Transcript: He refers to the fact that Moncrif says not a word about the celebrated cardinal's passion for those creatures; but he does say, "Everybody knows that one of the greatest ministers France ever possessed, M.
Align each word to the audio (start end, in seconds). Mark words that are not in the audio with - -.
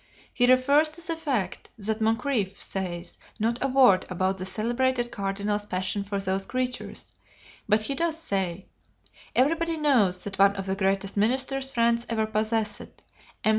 He 0.33 0.47
refers 0.47 0.89
to 0.97 1.01
the 1.05 1.15
fact 1.15 1.69
that 1.77 1.99
Moncrif 2.01 2.59
says 2.59 3.19
not 3.39 3.61
a 3.63 3.67
word 3.67 4.07
about 4.09 4.39
the 4.39 4.47
celebrated 4.47 5.11
cardinal's 5.11 5.67
passion 5.67 6.03
for 6.03 6.19
those 6.19 6.47
creatures; 6.47 7.13
but 7.69 7.81
he 7.81 7.93
does 7.93 8.17
say, 8.17 8.65
"Everybody 9.35 9.77
knows 9.77 10.23
that 10.23 10.39
one 10.39 10.55
of 10.55 10.65
the 10.65 10.75
greatest 10.75 11.17
ministers 11.17 11.69
France 11.69 12.07
ever 12.09 12.25
possessed, 12.25 13.03
M. 13.43 13.49